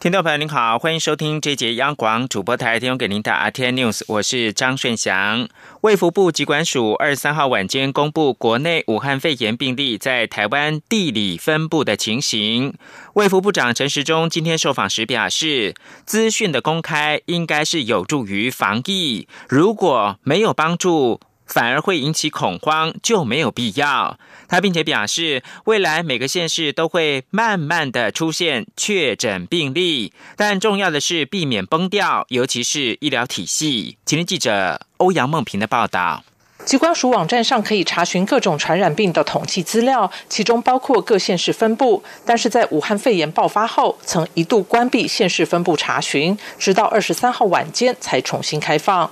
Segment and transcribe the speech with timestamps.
[0.00, 5.46] 听众朋友您好，欢迎收听这节央广主播台提供给您的 RT News，我是张顺祥。
[5.82, 12.72] 卫福部疾管署二十三号晚间公布国内武汉肺炎病例在台湾地理分布的情形。
[13.12, 15.74] 卫福部长陈时中今天受访时表示，
[16.06, 21.20] 资讯的公开应该是有助于防疫，如果没有帮助。
[21.52, 24.18] 反而会引起恐慌，就没有必要。
[24.48, 33.98] 他并且表示，未来每个县市都会慢慢的出现确诊病例，但重要的是避免崩掉，尤其是医疗体系。
[34.04, 36.24] 今天记者欧阳梦平的报道。
[36.64, 42.00] 机关署网站上可以查询各种传染病的统计资料，其中包括各县市分布。
[42.24, 49.10] 但是在武汉肺炎爆发后，曾一度关闭县市分布查询，直到二十三号晚间才重新开放。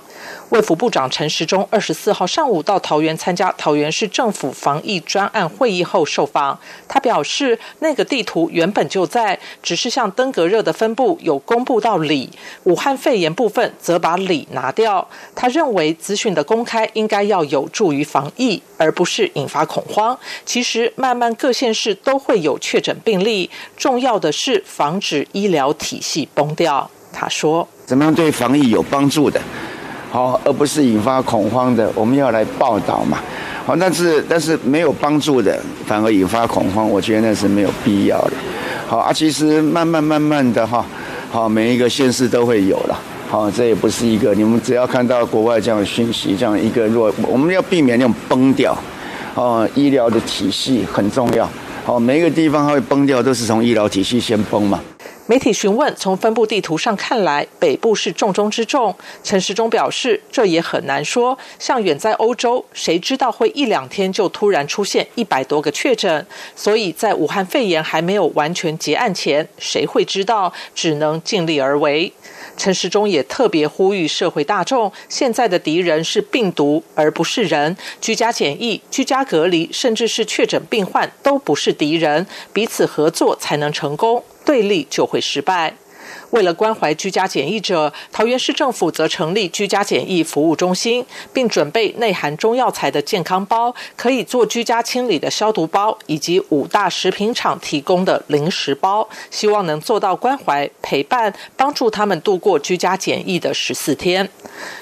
[0.49, 12.29] 卫福部长陈时中二十四号上午到桃园参加桃园市政府防疫专案会议后受访，他表示，那个地图原本就在，只是像登革热的分布有公布到里，
[12.63, 15.05] 武汉肺炎部分则把里拿掉。
[15.35, 20.17] 他认为资讯的公开应该要要有助于防疫，而不是引发恐慌。
[20.45, 26.89] 其实慢慢各县市都会有确诊病例，重要的是防止医疗体系崩掉。
[27.13, 29.39] 他说：“怎么样对防疫有帮助的？”
[30.11, 33.19] 好，而不是引发恐慌的，我们要来报道嘛。
[33.65, 38.33] 好，但是但是没有帮助的，反而引发恐慌，我觉得那是没有必要的。
[38.87, 40.85] 好啊，其实慢慢慢慢的哈，
[41.31, 42.99] 好每一个县市都会有了。
[43.31, 48.75] 好，这也不是一个你们只要看到国外这样的讯息，这样一个弱我们要避免那种崩掉。
[49.35, 51.47] 哦，医疗的体系很重要。
[51.85, 54.81] 好，每一个地方它会崩掉，都是从医疗体系先崩嘛。
[55.27, 58.95] 媒体询问，从分布地图上看来，北部是重中之重。
[59.23, 61.37] 陈时中表示，这也很难说。
[61.59, 66.25] 像远在欧洲，谁知道会一两天就突然出现一百多个确诊？
[66.55, 70.51] 所以在武汉肺炎还没有完全结案前，谁会知道？
[70.73, 72.11] 只能尽力而为。
[72.59, 77.77] 陈时中也特别呼吁社会大众：现在的敌人是病毒，而不是人。
[78.01, 85.73] 居家检疫、居家隔离，甚至是确诊病患，都不是敌人，彼此合作才能成功，对立就会失败。
[86.31, 104.29] 为了关怀居家检疫者，桃园市政府则成立居家检疫服务中心，并准备内含中药材的健康包，可以做居家清理的消毒包，以及五大食品厂提供的零食包，希望能做到关怀、陪伴，帮助他们度过居家检疫的十四天。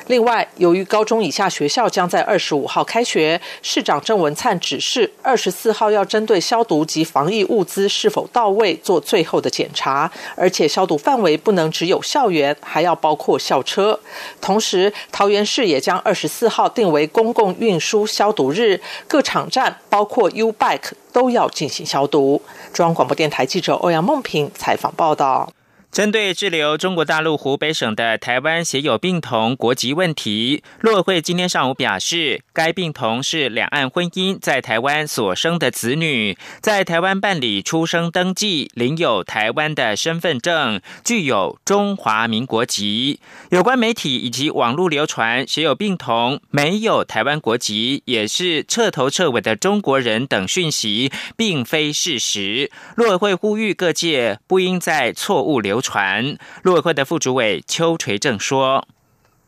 [0.08, 11.38] 另外，由于高中以下学校将在二十五号开学，市长郑文灿指示二十四号要针对消毒及防疫物资是否到位做最后的检查，而且消毒范围。
[11.38, 13.98] 不能只有校园，还要包括校车。
[14.42, 22.42] 同时，桃园市也将二十四号定为公共运输消毒日，各场站包括 U Bike 都要进行消毒。
[22.74, 25.50] 中央广播电台记者欧阳梦平采访报道。
[25.90, 43.20] 针对滞留中国大陆湖北省的台湾血友病童国籍问题，陆委会今天上午表示，该病童是两岸婚姻在台湾所生的子女，在台湾办理出生登记，领有台湾的身份证，具有中华民国籍。
[43.50, 52.70] 有关媒体以及网络流传血友病童没有台湾国籍，也是彻头彻尾的中国人等讯息，并非事实。
[52.96, 55.77] 陆委会呼吁各界不应在错误流。
[55.82, 58.88] 传陆委会的副主委邱垂正说：“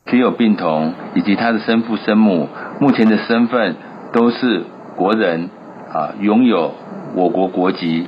[0.09, 3.75] 只有病童以及他的生父生母目前的身份
[4.13, 5.49] 都是国人
[5.93, 6.73] 啊，拥有
[7.15, 8.07] 我国国籍。”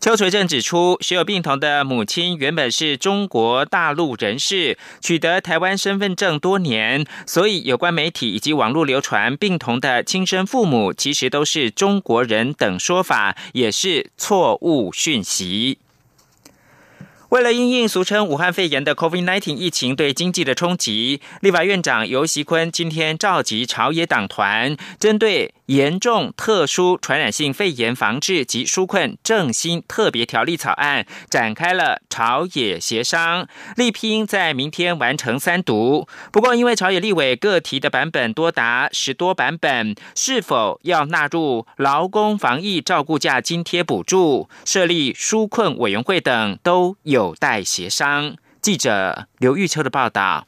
[0.00, 15.76] 邱垂正指出，徐有病童的母亲原本是中国大陆人士，取得台湾身份证多年，所以有关媒体以及网络流传病童的亲生父母其实都是中国人等说法，也是错误讯息。
[17.30, 25.54] 为了因应俗称武汉肺炎的 COVID-19 疫情对经济的冲击，立法院长游锡坤今天召集朝野党团，针对。
[25.70, 36.08] 严重特殊传染性肺炎防治及纾困振兴特别条例草案展开了朝野协商，力拼在明天完成三读。
[36.32, 48.34] 不过，因为朝野立委各提的版本多达十多版本，是否要纳入劳工防疫照顾假津贴补助、设立纾困委员会等，都有有待协商。
[48.62, 50.46] 记者刘玉秋的报道。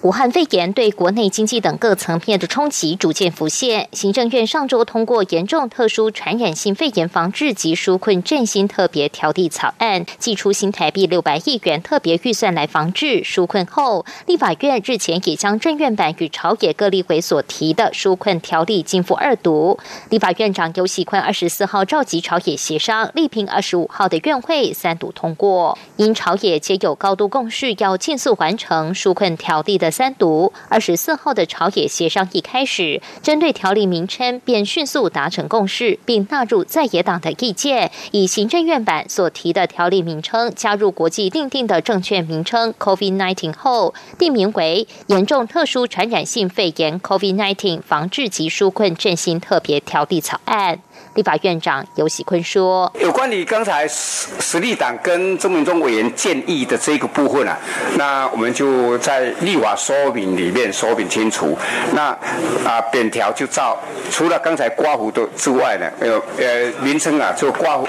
[0.00, 3.88] 武汉肺炎对国内经济等各层面的冲击逐渐浮现。
[3.92, 19.78] 行政院上周通过严重特殊传染性肺炎防治及纾困振兴特别条例草案，寄出新台币六百亿元特别预算来防治纾困后，立法院日前也将政院版与朝野各立委所提的纾困条例进赴二读。
[20.08, 25.76] 立法院长游喜坤二十四号召集朝野协商，力拼二十五号的院会三读通过。
[25.96, 29.81] 因朝野皆有高度共识，要尽速完成纾困条例。
[29.82, 50.76] 的三读，二十四号的朝野协商一开始，针对条例名称便迅速达成共识，并纳入在野党的意见，以行政院版所提的条例名称加入国际定定的证券名称 “COVID-19” 后，定名为《严重特殊传染性肺炎 COVID-19 防治及纾困振兴特别条例草案》。
[51.14, 57.58] 立法院长尤喜坤说：“有关于刚才实实力党跟中民中委员建议的这个部分啊，
[57.96, 61.56] 那我们就在立法说明里面说明清楚。
[61.94, 62.16] 那
[62.64, 63.78] 啊，扁条就照
[64.10, 67.86] 除了刚才刮胡的之外呢，呃呃，名称啊，就刮胡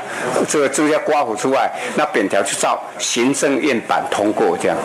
[0.48, 4.78] 这个这些刮胡之外，那扁条就照行政院版通过这样。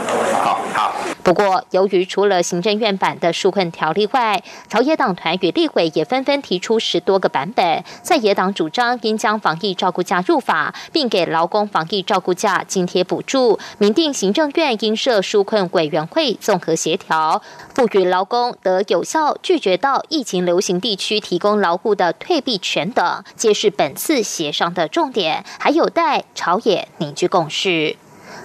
[0.42, 0.94] 好好。
[1.22, 17.42] 不过，由于除了行政院版的纾困条例外，朝野党团与立委也纷纷提出十多个版本，在野党主张应将防疫照顾假入法，并给劳工防疫照顾假津贴补助，明定行政院应设纾困委员会综合协调，
[17.74, 27.96] 赋予劳工得有效拒绝到疫情流行地区提供劳务的退避权等，皆是本次协商的重点，还有待朝野凝聚共识。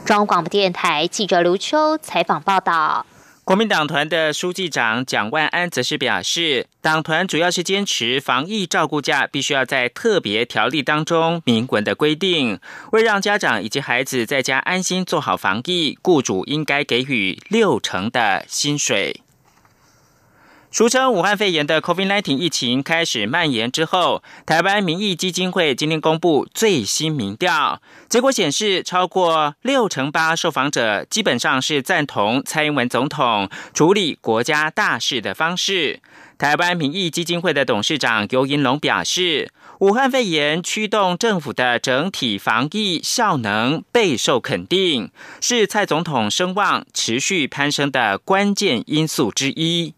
[0.03, 3.05] 中央广播电台记者刘秋采访报道。
[3.45, 12.57] 国民党团的书记长蒋万安则是表示，党团主要是坚持防疫照顾假必须要在特别条例当中明文的规定，
[12.93, 19.22] 为让家长以及孩子在家安心做好防疫，雇主应该给予六成的薪水。
[20.73, 27.79] 俗称武汉肺炎的 COVID-19 疫情开始蔓延之后，台湾民意基金会今天公布最新民调
[28.09, 36.01] 结果显示，超过六成八受访者基本上是赞同蔡英文总统处理国家大事的方式。
[36.39, 49.93] 台湾民意基金会的董事长尤银龙表示，武汉肺炎驱动政府的整体防疫效能备受肯定，是蔡总统声望持续攀升的关键因素之一。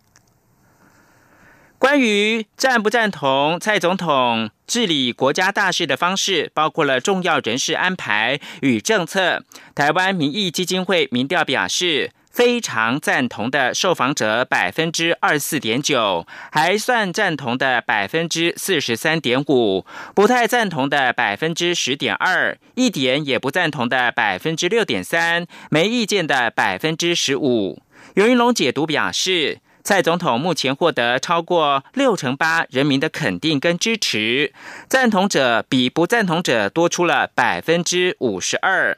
[1.85, 9.43] 关于赞不赞同蔡总统治理国家大事的方式，包括了重要人事安排与政策。
[9.75, 19.85] 台湾民意基金会民调表示，非常赞同的受访者百分之二四点九，还算赞同的百分之四十三点五，
[20.15, 27.83] 不太赞同的百分之十点二，一点也不赞同的百分之六点三，没意见的百分之十五。
[28.15, 29.59] 尤云龙解读表示。
[29.85, 34.51] 蔡总统目前获得超过六成八人民的肯定跟支持，
[34.89, 38.97] 赞同者比不赞同者多出了百分之五十二。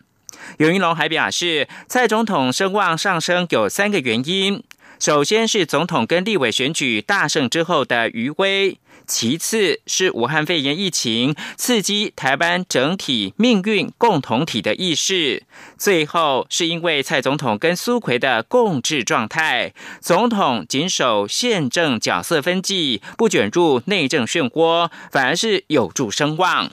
[0.60, 4.64] 尤云龙还表示，蔡总统声望上升有三个原因，
[4.98, 8.78] 首先是总统跟立委选举大胜之后的余威。
[9.08, 15.44] 其次是武汉肺炎疫情刺激台湾整体命运共同体的意识，
[15.78, 26.70] 最后是因为蔡总统跟苏奎的共治状态，总统谨守宪政角色分际，不卷入内政漩涡，反而是有助声望。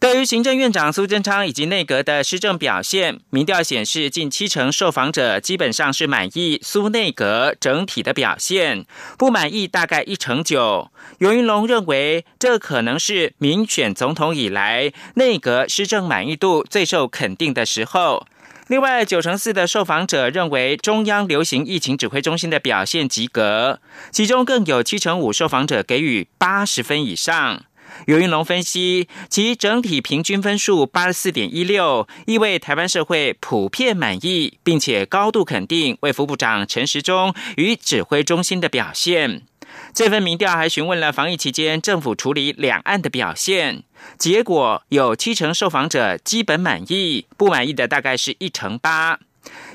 [0.00, 8.86] 对于行政院长苏贞昌以及内阁的施政表现，民调显示近七成受访者基本上是满意苏内阁整体的表现，
[9.18, 10.92] 不满意大概一成九。
[11.18, 18.24] 尤云龙认为，这可能是民选总统以来内阁施政满意度最受肯定的时候。
[18.68, 23.80] 另外，九成四的受访者认为中央流行疫情指挥中心的表现及格，
[24.12, 27.64] 其中更有七成五受访者给予八十分以上。
[28.06, 39.42] 尤云龙分析，其整体平均分数八十四点一六，意味台湾社会普遍满意，并且高度肯定卫福部长陈时中与指挥中心的表现。
[39.92, 43.82] 这份民调还询问了防疫期间政府处理两岸的表现，
[44.16, 49.18] 结果有七成受访者基本满意，不满意的大概是一成八。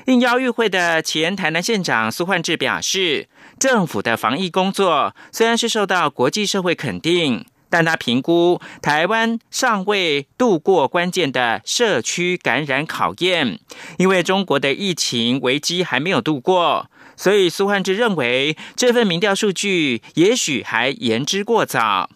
[0.06, 3.28] 应邀与会的前台南县长苏焕智表示，
[3.58, 7.44] 政府的防疫工作虽然是受到国际社会肯定。
[7.74, 13.58] 但他评估台湾尚未度过关键的社区感染考验，
[13.98, 22.10] 因为中国的疫情危机还没有度过，所以苏焕志认为这份民调数据也许还言之过早。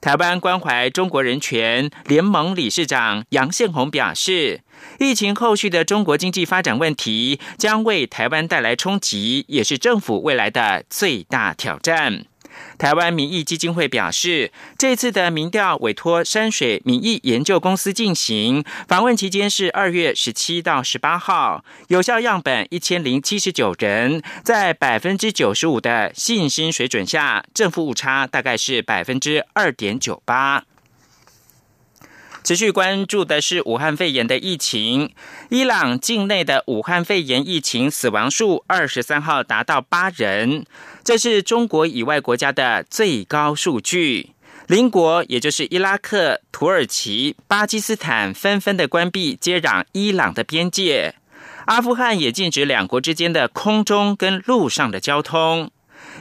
[0.00, 4.60] 台湾关怀中国人权联盟理事长杨宪宏表示，
[5.00, 12.26] 疫情后续的中国经济发展问题将为台湾带来冲击，也是政府未来的最大挑战。
[12.78, 30.64] 台湾民意基金会表示，这次的民调委托山水民意研究公司进行访问，期间是二月十七到十八号，有效样本一千零七十九人，在百分之九十五的信心水准下，正负误差大概是百分之二点九八。
[32.42, 35.12] 持续关注的是武汉肺炎的疫情。
[35.50, 40.64] 伊朗境内的武汉肺炎疫情死亡数二十三号达到八人，
[41.04, 44.30] 这是中国以外国家的最高数据。
[44.66, 51.16] 邻国也就是伊拉克、土耳其、巴基斯坦纷纷的关闭接壤伊朗的边界，
[51.66, 55.70] 阿富汗也禁止两国之间的空中跟陆上的交通。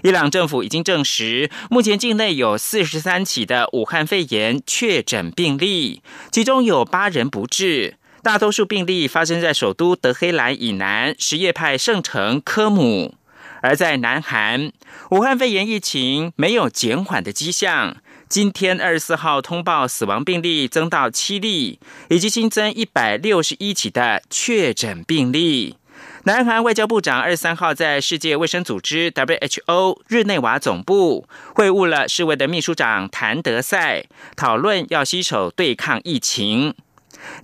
[0.03, 6.01] 伊朗政府已经证实，目前境内有四十三起的武汉肺炎确诊病例，
[6.31, 13.15] 其中有八人不治，大多数病例发生在首都德黑兰以南什叶派圣城科姆。
[13.61, 14.71] 而在南韩，
[15.11, 17.97] 武汉肺炎疫情没有减缓的迹象，
[18.29, 21.77] 今天二十四号通报死亡病例增到七例，
[22.09, 25.75] 以及新增一百六十一起的确诊病例。
[26.23, 36.75] 南韩外交部长二十三号在世界卫生组织 （WHO） 日内瓦总部会晤了世卫的秘书长谭德赛，讨论要携手对抗疫情。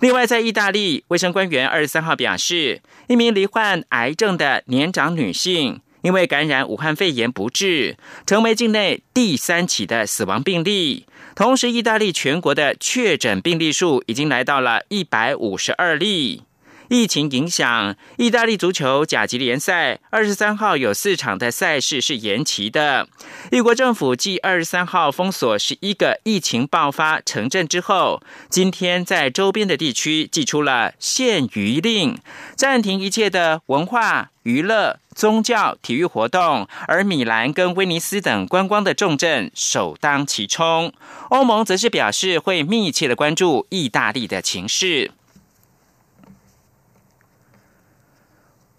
[0.00, 11.06] 另外，在意大利，卫生官员二十三号表示，一名罹患癌症的年长女性因为感染武汉肺炎不治，成为境内第三起的死亡病例。
[11.34, 16.42] 同时，意大利全国的确诊病例数已经来到了一百五十二例。
[16.88, 23.08] 疫情影响，意大利足球甲级联赛二十三号有四场的赛事是延期的。
[23.50, 32.18] 异国政府继二十三号封锁十一个疫情爆发城镇之后，今天在周边的地区寄出了限娱令，
[32.54, 36.68] 暂停一切的文化、娱乐、宗教、体育活动。
[36.86, 40.92] 而米兰跟威尼斯等观光的重镇首当其冲。
[41.30, 45.10] 欧盟则是表示会密切的关注意大利的情势。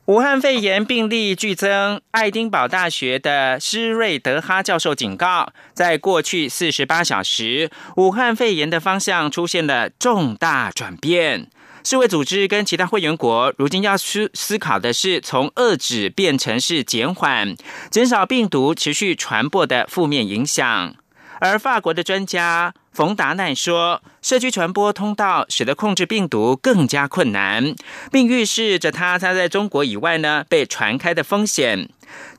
[0.08, 11.50] 武汉肺炎病例剧增，爱丁堡大学的施瑞德哈教授警告，在过去四十八小时，武汉肺炎的方向出现了重大转变。
[11.84, 17.58] 世卫组织跟其他会员国如今要思思考的是，从遏制变成是减缓，
[17.92, 20.96] 减少病毒持续传播的负面影响。
[21.40, 27.76] 而法国的专家冯达奈说，社区传播通道使得控制病毒更加困难，
[28.12, 31.90] 并预示着它它在中国以外呢被传开的风险。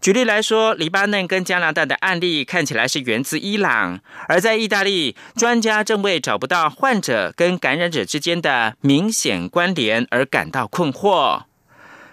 [0.00, 11.42] 举例来说，黎巴嫩跟加拿大的案例看起来是源自伊朗，而在意大利，专家正为找不到患者跟感染者之间的明显关联而感到困惑。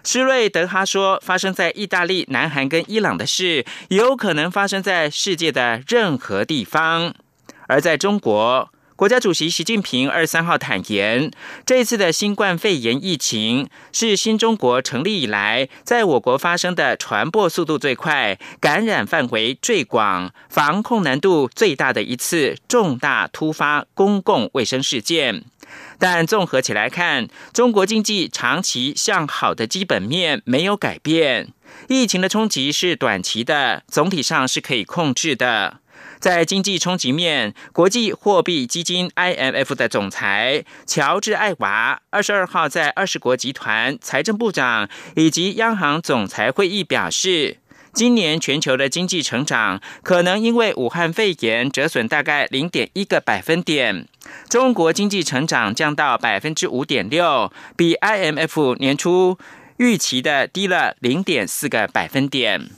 [0.06, 7.12] 施瑞德哈说：“发生在意大利、南韩跟伊朗的事，有可能发生在世界的任何地方。
[7.68, 11.32] 而在中国，国家主席习近平二十三号坦言，
[11.66, 25.46] 这次的新冠肺炎疫情是新中国成立以来，在我国发生的传播速度最快、感染范围最广、防控难度最大的一次重大突发公共卫生事件。”
[25.98, 31.54] 但综合起来看，中国经济长期向好的基本面没有改变，
[31.88, 35.80] 疫情的冲击是短期的，总体上是可以控制的。
[36.20, 47.58] 在经济冲击面，国际货币基金 IMF 的总裁乔治艾娃二十二号在二十国集团财政部长以及央行总裁会议表示。
[47.96, 54.06] 今年全球的经济成长可能因为武汉肺炎折损大概零点一个百分点，
[54.50, 59.38] 中国经济成长降到百分之五点六，比 IMF 年初
[59.78, 62.70] 预期的低了零点四个百分点。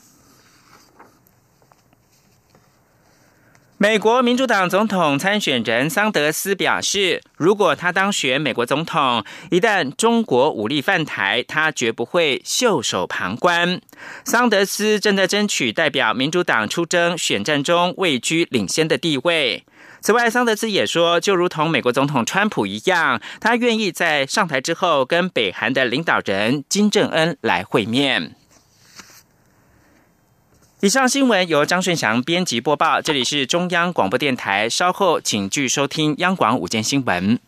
[3.79, 13.79] 美国民主党总统参选人桑德斯表示，如果他当选美国总统，一旦中国武力犯台，他绝不会袖手旁观。
[14.25, 19.63] 桑德斯正在争取代表民主党出征选战中位居领先的地位。
[20.01, 28.36] 此外，桑德斯也说，就如同美国总统川普一样，他愿意在上台之后跟北韩的领导人金正恩来会面。
[30.79, 34.69] 以上新闻由张顺祥编辑播报，这里是中央广播电台。
[34.69, 37.39] 稍后请继续收听央广午间新闻。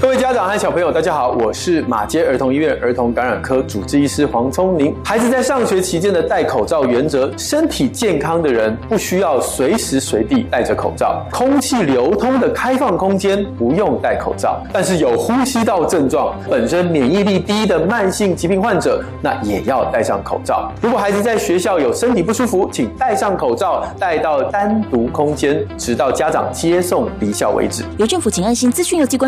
[0.00, 4.94] 各位家长和小朋友，大家好，我是马街儿童医院儿童感染科主治医师黄聪明。
[5.04, 14.60] 孩子在上学期间的戴口罩原则，身体健康的人不需要随时随地戴着口罩，空气流通的开放空间不用戴口罩。
[14.72, 20.72] 但是有呼吸道症状、本身免疫力低的慢性疾病患者，那也要戴上口罩。
[20.80, 27.84] 如果孩子在学校有身体不舒服，请戴上口罩，戴到单独空间，直到家长接送离校为止。
[27.98, 29.27] 由政府请安心资讯由机关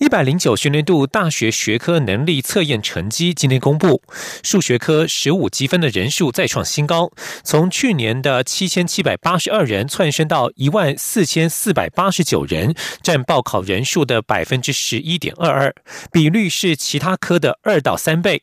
[0.00, 4.02] 一百零九学年度大学学科能力测验成绩今天公布，
[4.42, 7.10] 数学科十五积分的人数再创新高，
[7.44, 15.74] 从去年的七千七百八十二人窜升到一万四千四百八十九人，占报考人数的百分之十一点二二，
[16.10, 18.42] 比率是其他科的二到三倍。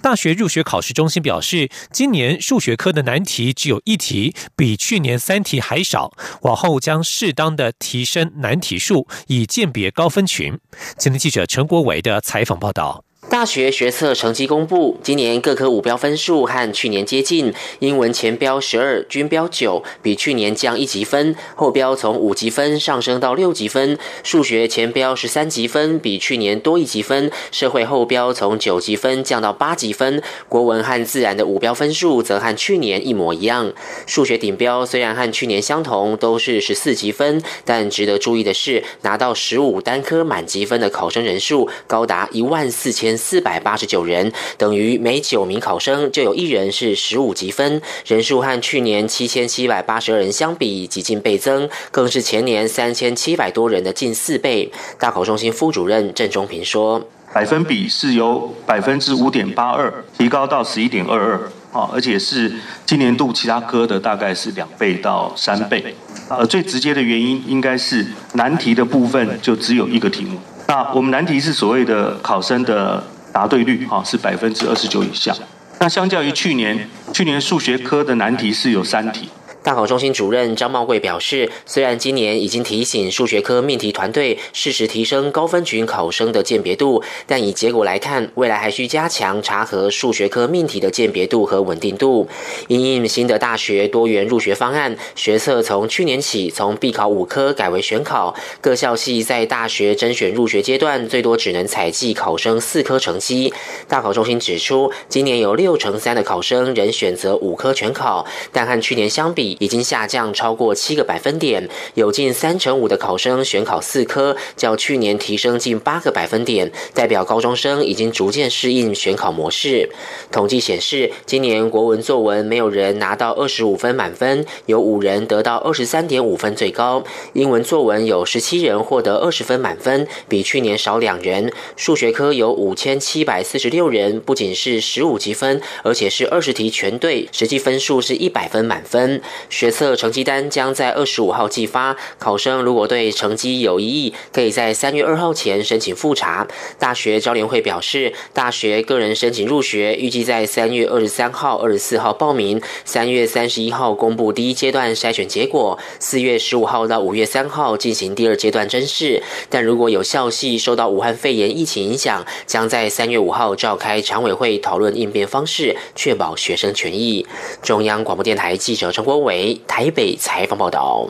[0.00, 6.12] 大学入学考试中心表示，今年数学科的难题只有一题，比去年三题还少。
[6.42, 10.58] 往后将适当的提升难题数，以鉴别高分群。
[10.96, 13.04] 今天记者陈国伟的采访报道。
[13.30, 17.54] 大学学测成绩公布，今年各科五标分数和去年接近。
[17.78, 23.96] 英文前标十二，均标九，比去年降一级分；后标从五级分上升到六级分。
[24.24, 30.20] 数学前标十三级分，比去年多一级分；社会后标从九级分降到八级分。
[30.48, 33.72] 国文和自然的五标分数则和去年一模一样。
[34.08, 43.19] 数学顶标虽然和去年相同，都是十四级分，但值得注意的是，拿到十五单科满级分的考生人数高达一万四千。
[43.20, 54.72] 四百八十九人，等于每九名考生就有一人是十五级分，人数和去年七千七百八十二人相比，几近倍增，更是前年三千七百多人的近四倍。
[54.98, 62.52] 大考中心副主任郑中平说：“百分比是由百分之五点八二提高到十一点二二，啊，而且是
[62.84, 65.94] 今年度其他科的大概是两倍到三倍。
[66.28, 75.34] 呃，最直接的原因应该是难题的部分就只有一个题目。”那我们难题是所谓的考生的答对率啊，是百分之二十九以下。
[75.80, 79.28] 那相较于去年，去年数学科的难题是有三题。
[79.62, 92.26] 大考中心主任张茂贵表示，虽然今年已经提醒数学科命题团队适时提升高分群考生的鉴别度，但以结果来看，未来还需加强查核数学科命题的鉴别度和稳定度。
[92.68, 103.52] 因应新的大学多元入学方案，学测从去年起从必考五科改为选考，各校系在大学甄选入学阶段最多只能采集考生四科成绩。
[103.86, 109.49] 大考中心指出，今年有六成三的考生仍选择五科全考，但和去年相比。
[109.58, 119.90] 已经下降超过七个百分点，有近三成五的考生选考四科，较去年提升近八个百分点，代表高中生已经逐渐适应选考模式。
[120.30, 131.52] 统计显示，今年国文作文没有人拿到二十五分满分，有五人得到二十三点五分最高；英文作文有十七人获得二十分满分，比去年少两人。
[131.76, 139.20] 数学科有五千七百四十六人，不仅是十五积分，而且是二十题全对，实际分数是一百分满分。
[139.48, 146.46] 学测成绩单将在二十五号寄发，考生如果对成绩有异议，可以在三月二号前申请复查。
[146.78, 159.22] 大学招联会表示，大学个人申请入学预计在三月二十三号、二十四号报名，三月三十一号公布第一阶段筛选结果，四月十五号到五月三号进行第二阶段甄试。
[159.48, 167.26] 但如果有校系受到武汉肺炎疫情影响，将在三月五号召开常委会讨论应变方式，确保学生权益。
[167.62, 169.29] 中央广播电台记者陈国伟。
[169.30, 171.08] 为台北采访报道。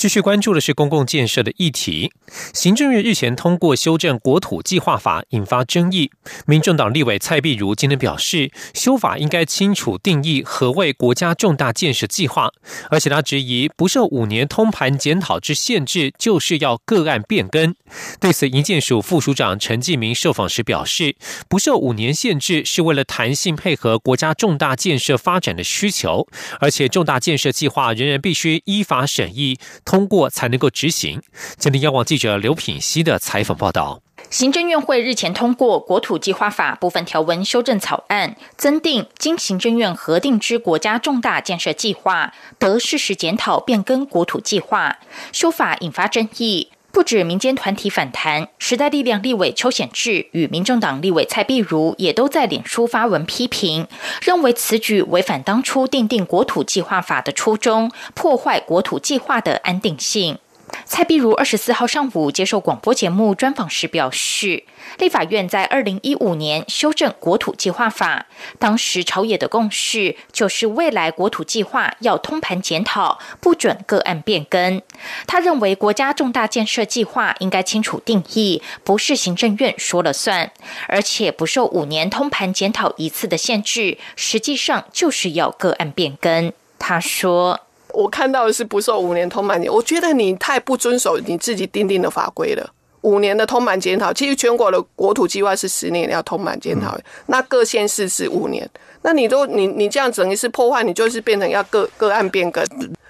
[0.00, 2.10] 继续关注的是公共建设的议题。
[2.54, 6.10] 行政院日前通过修正国土计划法，引发争议。
[6.46, 12.50] 民众党立委蔡碧如今天表示，修法应该清楚定义何谓国家重大建设计划，
[12.88, 17.74] 而且他质疑不受五年通盘检讨之限制，就是要个案变更。
[18.18, 26.26] 对此，营建署副署长陈继明受访时表示，不受五年限制是为了弹性配合国家重大建设发展的需求，
[26.58, 29.58] 而且重大建设计划仍然必须依法审议。
[29.90, 31.20] 通过才能够执行。
[31.56, 34.00] 今天，央广记者刘品熙的采访报道。
[34.30, 45.00] 行政院会日前通过《国土计划法》部分条文修正草案，增订经行政院核定之国家重大建设计划，得适时检讨变更国土计划。
[45.32, 46.68] 修法引发争议。
[46.92, 53.86] 不止民间团体反弹，时代力量立委邱显志与民政党立委蔡碧如也都在脸书发文批评，
[54.20, 60.38] 认为此举违反当初订定国土计划法的初衷，破坏国土计划的安定性。
[60.84, 64.64] 蔡碧如二十四号上午接受广播节目专访时表示，
[64.98, 68.26] 立法院在二零一五年修正国土计划法，
[68.58, 74.82] 当时朝野的共识就是未来国土计划要通盘检讨，不准个案变更。
[75.26, 80.50] 他认为国家重大建设计划应该清楚定义，不是行政院说了算，
[80.88, 86.52] 而且不受五年通盘检讨一次的限制，实际上就是要个案变更。
[86.78, 87.60] 他说。
[87.92, 92.70] 我看到的是不受五年通盘检，我觉得你太不遵守你自己定定的法规了。
[93.02, 98.68] 五年的通盘检讨，其实全国的国土计划是十年要通盘检讨，那各县市是五年，
[99.00, 102.62] 那你都你你这样等于是破坏，你就是变成要个个案变更，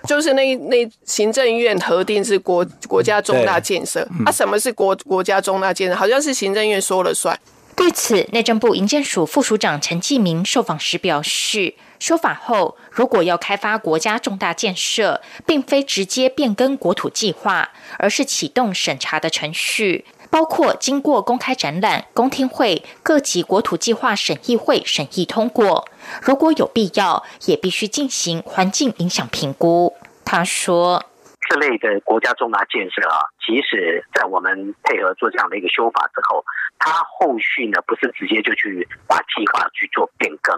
[0.06, 5.96] 就是那那行政院核定是国国家重大建设，啊，什么是国国家重大建设？
[5.96, 7.36] 好像是行政院说了算。
[7.74, 11.74] 对此，内政部营建署副署长陈继明受访时表示。
[12.00, 25.86] 修法后，如果要开发国家重大建设，并非直接变更国土计划，而是启动审查的程序，包括经过公开展览、公听会、各级国土计划审议会审议通过。
[26.22, 29.94] 如果有必要，也必须进行环境影响评估。
[30.24, 31.04] 他说。
[31.50, 36.44] 这类的国家重大建设啊，即使在我们配合做这样的一个修法之后，
[36.78, 40.54] 它后续呢不是直接就去把计划去做变更，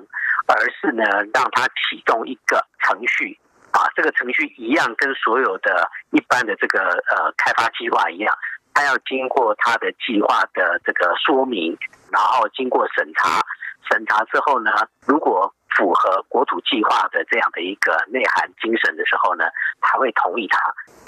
[0.46, 1.02] 而是呢
[1.33, 3.38] 让它启动一个程序
[3.70, 8.37] 啊，这个程序一样跟所有的一般的这个呃开发计划一样，
[8.74, 11.74] 它要经过它的计划的这个说明，
[12.11, 13.40] 然后经过审查，
[13.90, 14.70] 审查之后呢，
[15.07, 19.44] 如果符合国土计划的这样的一个内涵精神的时候呢，
[19.80, 20.56] 他会同意它。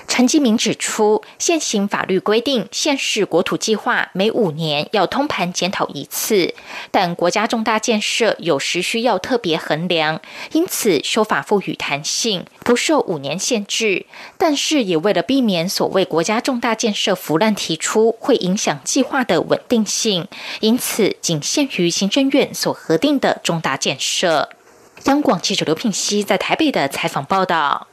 [0.08, 6.54] 陈基明指出，现行法律规定，县市国土计划每五年要通盘检讨一次，
[6.90, 10.20] 但国家重大建设有时需要特别衡量，
[10.52, 14.06] 因此修法赋予弹性，不受五年限制。
[14.36, 20.26] 但是也为了避免所谓国家重大建设腐烂提出，会影响计划的稳定性，
[20.60, 24.50] 因此仅限于行政院所核定的重大建设。
[25.04, 27.88] 央广记者刘聘熙在台北的采访报道。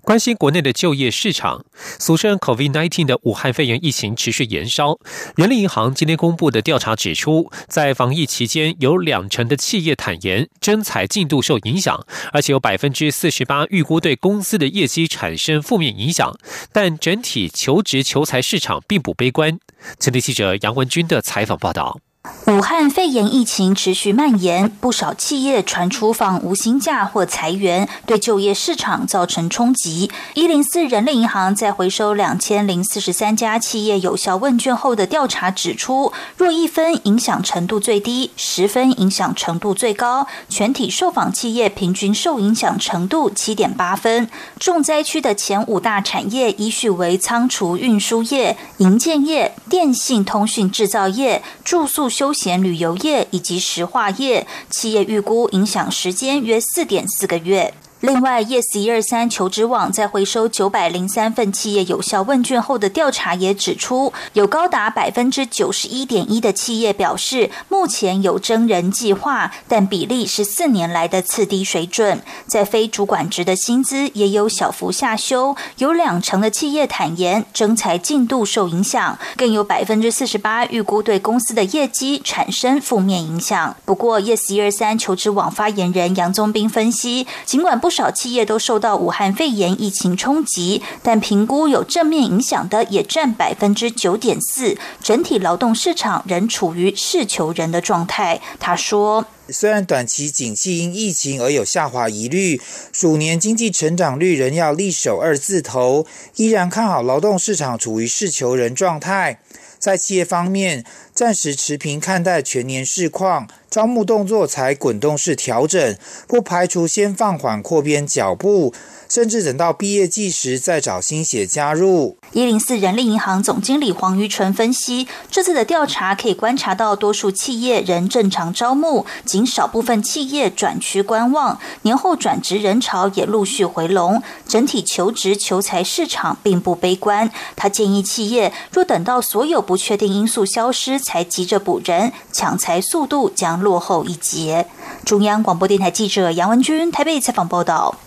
[0.00, 1.66] 关心国内的就业市场，
[1.98, 4.98] 俗称 COVID-19 的武汉肺炎疫情持续延烧。
[5.36, 16.34] 人力银行今天公布的调查指出，在防疫期间，有两成的企业坦言征才进度受影响，而且有百分之四十八预估对公司的业绩产生负面影响。
[16.72, 19.58] 但整体求职求才市场并不悲观。
[19.98, 22.00] 前天记者杨文军的采访报道。
[22.46, 30.10] 武汉肺炎疫情持续蔓延，不少企业传出放无薪假或裁员，对就业市场造成冲击。
[30.34, 44.28] 一零四人力银行在回收两千零四十三家企业有效问卷后的调查指出，若一分影响程度最低，十分影响程度最高，全体受访企业平均受影响程度七点八分。
[44.58, 52.10] 重灾区的前五大产业依序为仓储运输业、营建业、电信通讯制造业、住宿。
[52.20, 57.72] 休闲旅游业以及石化业企业预估影响时间约四点四个月。
[58.00, 72.22] 另外，Yes 一二三求职网在回收九百零三份企业有效问卷后的调查也指出，有高达百分之九十一点一的企业表示目前有征人计划，但比例是四年来的次低水准。
[72.46, 83.76] 在非主管职的薪资也有小幅下修，有两成的企业坦言征才进度受影响，更有百分之四十八预估对公司的业绩产生负面影响。
[83.84, 87.89] 不过，Yes 一二三求职网发言人杨宗斌分析，尽管不。
[87.90, 94.78] 不少企业都受到武汉肺炎疫情冲击，但评估有正面影响的也占百分之九点四。
[95.02, 98.40] 整体劳动市场仍处于事求人的状态。
[98.60, 102.60] 他说：“虽然短期景气因疫情而有下滑疑虑，
[102.92, 109.40] 鼠年经济成长率仍要力守二字头，依然看好劳动市场处于事求人状态。
[109.80, 118.74] 在企业方面，暂时持平看待全年市况。”招募动作才滚动式调整，不排除先放缓扩编脚步。
[119.08, 122.16] 甚至等到毕业季时再找新血加入。
[122.30, 131.58] 一零四人力银行总经理黄于纯分析，这次的调查可以观察到，多数企业仍正常招募，仅少部分企业转趋观望。
[131.82, 137.32] 年后转职人潮也陆续回笼，整体求职求财市场并不悲观。
[137.56, 144.66] 他建议企业若等到所有不确定因素消失才急着补人，抢财速度将落后一截。
[145.04, 148.00] 中央广播电台记者杨文君台北采访报道。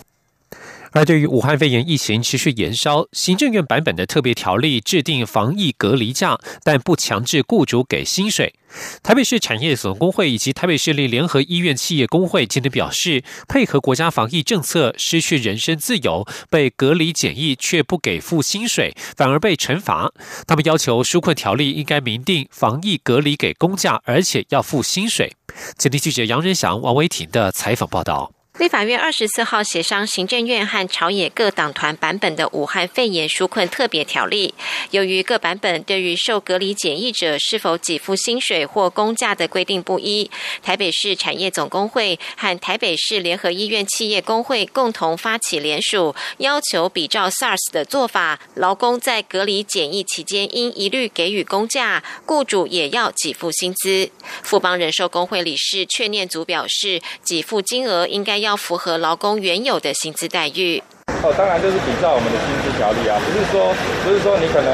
[0.92, 8.54] 而对于武汉肺炎疫情持续延烧，行政院版本的特别条例制定防疫隔离假，但不强制雇主给薪水。
[9.02, 20.12] 台北市产业总工会以及台北市立联合医院企业工会今天表示，配合国家防疫政策，失去人身自由，被隔离检疫却不给付薪水，反而被惩罚。
[20.46, 25.34] 他们要求纾困条例应该明定防疫隔离给公假，而且要付薪水。
[25.78, 28.32] 前天记者杨仁祥、王维婷的采访报道。
[28.56, 34.54] 立法院二十四号协商行政院和朝野各党团版本的武汉肺炎纾困特别条例，
[34.92, 40.30] 由于各版本对于受隔离检疫者是否给付薪水或工价的规定不一，
[40.62, 54.08] 台北市产业总工会和台北市联合医院企业工会共同发起联署，要求比照 SARS 的做法，劳工在隔离检疫期间应一律给予工价，雇主也要给付薪资。
[54.44, 58.43] 富邦人寿工会理事阙念祖表示，给付金额应该。
[58.44, 60.82] 要符合劳工原有的薪资待遇。
[61.24, 63.72] 哦，当然就是比照我们的薪资条例啊，不是说
[64.04, 64.68] 不是说你可能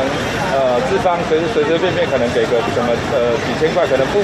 [0.50, 4.18] 呃资方随随随便便可能给个什么呃几千块，可能不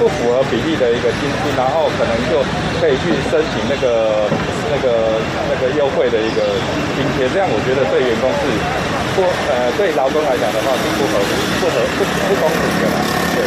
[0.00, 2.40] 不符合比例的一个薪资，然后可能就
[2.80, 4.24] 可以去申请那个
[4.72, 6.40] 那个那个优惠的一个
[6.96, 8.44] 津贴，这样我觉得对员工是
[9.24, 11.18] 呃对劳工来讲的话是不合
[11.60, 12.98] 不合不不公平的啦。
[13.34, 13.42] 对。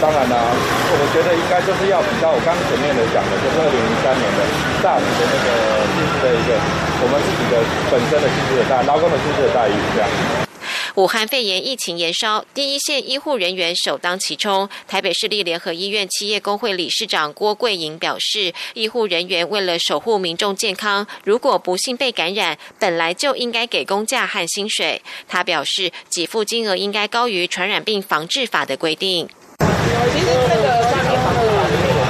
[0.00, 4.40] 当然啦，我觉得应该就是要比较我刚前面的讲的，就是二零零三年的
[4.80, 5.48] 大的那个
[5.90, 6.54] 薪资的一个，
[7.02, 7.58] 我们自己的
[7.90, 10.47] 本身的薪资的待，劳工的薪资的待遇这样。
[10.98, 14.68] 武汉肺炎疫情延烧，第一线医护人员首当其冲。
[14.88, 25.00] 台北市立联合医院企业工会理事长郭桂莹表示，医护人员为了守护民众健康，如果不幸被感染，本来就应该给公假和薪水。
[25.28, 29.28] 他表示，给付金额应该高于传染病防治法的规定。
[29.60, 32.02] 其实这个传染病防治法里面有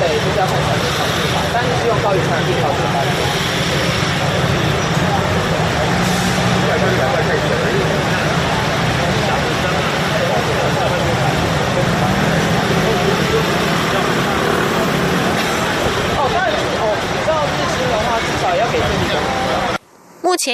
[0.00, 2.96] 对，就是要看传染病防治法，但是希望高于传染病防治法。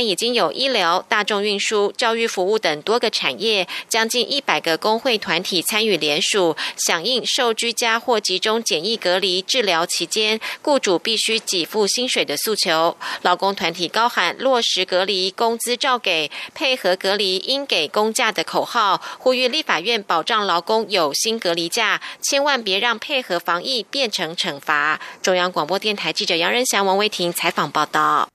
[0.07, 12.97] 已经有医疗、大众运输、教育服务等多个产业，将近一百个工会团体参与联署，响应受居家或集中检疫隔离治疗期间，雇主必须给付薪水的诉求。
[13.23, 25.01] 劳工团体高喊落实隔离工资照给，配合隔离应给工假的口号，呼吁立法院保障劳工有薪隔离假，千万别让配合防疫变成惩罚。
[25.23, 28.29] 中央广播电台记者杨仁祥、王维婷采访报道。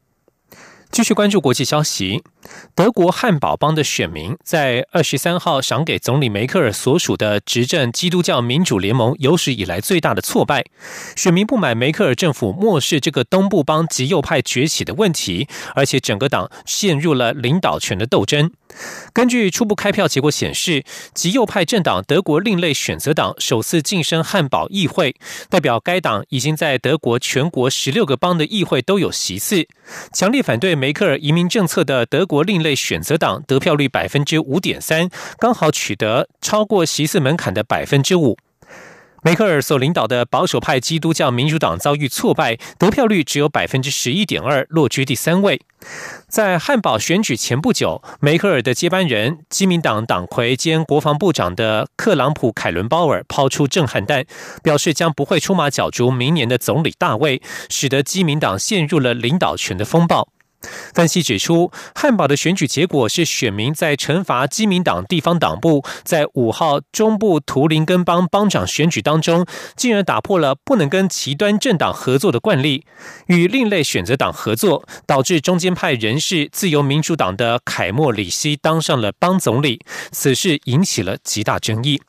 [0.92, 2.24] 继续关注国际消息。
[2.74, 10.66] 德国汉堡邦的选民在二十三号赏给总理梅克尔所属的执政基督教民主联盟有史以来最大的挫败。
[11.16, 18.52] 选民不满梅克尔政府漠视这个东部邦极右派崛起的问题，而且整个党陷入了领导权的斗争。
[19.14, 25.16] 根据初步开票结果显示，极右派政党德国另类选择党首次晋升汉堡议会，
[25.50, 29.68] 代表该党已经在德国全国十六个邦的议会都有席次。
[30.14, 35.10] 强烈反对梅克尔移民政策的德国另类选择党得票率百分之五点三，
[35.40, 38.38] 刚好取得超过席次门槛的百分之五。
[39.24, 45.62] 梅克尔所领导的保守派基督教民主党遭遇挫败，得票率只有百分之十一点二，落居第三位。
[46.28, 54.26] 在汉堡选举前不久，梅克尔的接班人基民党党魁兼国防部长的克朗普·凯伦鲍尔抛出震撼弹，
[54.64, 60.30] 表示将不会出马角逐明年的总理大位，使得基民党陷入了领导权的风暴。
[60.94, 72.86] 分析指出，汉堡的选举结果是选民在惩罚基民党地方党部在五号中部图林根邦邦长选举当中，竟然打破了不能跟极端政党合作的惯例，
[73.28, 79.82] 与另类选择党合作，导致中间派人士自由民主党的凯莫里希当上了邦总理。
[80.12, 82.02] 此事引起了极大争议。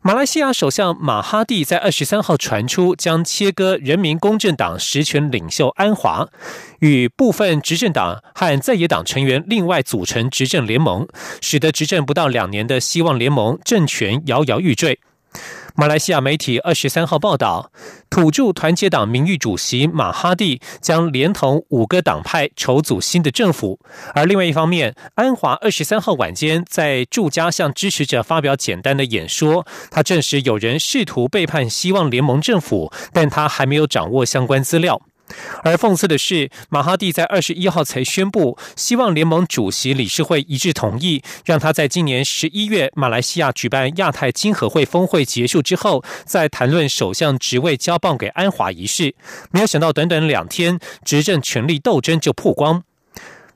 [0.00, 6.28] 马来西亚首相马哈蒂在二十三号传出将切割人民公正党实权领袖安华，
[6.78, 11.08] 与部分执政党和在野党成员另外组成执政联盟，
[11.42, 15.00] 使得执政不到两年的希望联盟政权摇摇欲坠。
[15.80, 17.70] 马来西亚媒体二十三号报道，
[18.10, 23.78] 土著团结党名誉主席马哈蒂将连同五个党派筹组新的政府。
[24.12, 35.00] 而另外一方面，安华二十三号晚间在住家向支持者发表简单的演说，他证实有人试图背叛希望联盟政府，但他还没有掌握相关资料。
[35.62, 49.14] 而讽刺的是，马哈蒂在二十一号才宣布，希望联盟主席理事会一致同意，让他在今年十一月马来西亚举办亚太经合会峰会结束之后，再谈论首相职位交棒给安华一事。
[49.50, 52.84] 没有想到，短短两天，执政权力斗争就曝光。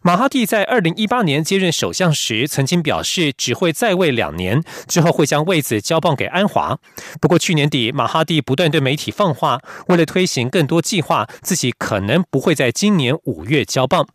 [0.04, 6.76] 马哈蒂在二零一八年接任首相时，曾经表示只会在位两年，之后会将位子交棒给安华。
[7.20, 14.08] 不过去年底，马哈蒂不断对媒体放话，为了推行更多计划，自己可能不会在今年五月交棒。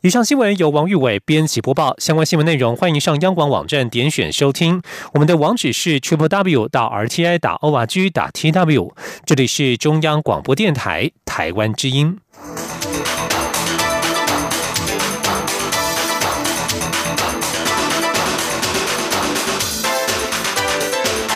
[0.00, 1.94] 以上新闻由王玉伟编辑播报。
[1.98, 4.80] 相关新闻内容，欢迎上央广网站点选收听。
[5.12, 8.94] 我们的网址是 triple w 到 r t i 打 o r g 打 t w。
[9.26, 12.18] 这里是中央广播电台台湾之音。